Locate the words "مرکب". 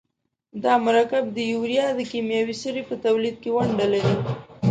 0.85-1.23